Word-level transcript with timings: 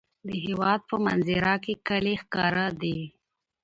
د 0.27 0.29
هېواد 0.45 0.81
په 0.89 0.95
منظره 1.05 1.55
کې 1.63 1.73
کلي 1.87 2.13
ښکاره 2.21 2.65
دي. 2.81 2.99